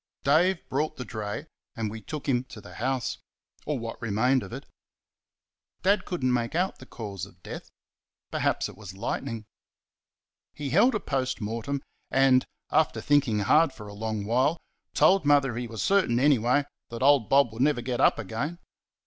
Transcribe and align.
Dave 0.23 0.67
brought 0.67 0.97
the 0.97 1.05
dray, 1.05 1.45
and 1.75 1.91
we 1.91 2.01
took 2.01 2.27
him 2.27 2.43
to 2.45 2.59
the 2.59 2.73
house 2.73 3.19
or 3.67 3.77
what 3.77 4.01
remained 4.01 4.41
of 4.41 4.51
it. 4.51 4.65
Dad 5.83 6.05
could 6.05 6.23
n't 6.23 6.33
make 6.33 6.55
out 6.55 6.79
the 6.79 6.87
cause 6.87 7.23
of 7.27 7.43
death 7.43 7.69
perhaps 8.31 8.67
it 8.67 8.75
was 8.75 8.95
lightning. 8.97 9.45
He 10.55 10.71
held 10.71 10.95
a 10.95 10.99
POST 10.99 11.39
MORTEM, 11.39 11.83
and, 12.09 12.45
after 12.71 12.99
thinking 12.99 13.41
hard 13.41 13.73
for 13.73 13.87
a 13.87 13.93
long 13.93 14.25
while, 14.25 14.59
told 14.95 15.23
Mother 15.23 15.55
he 15.55 15.67
was 15.67 15.83
certain, 15.83 16.19
anyway, 16.19 16.63
that 16.89 17.03
old 17.03 17.29
Bob 17.29 17.53
would 17.53 17.61
never 17.61 17.81
get 17.83 18.01
up 18.01 18.17
again. 18.17 18.57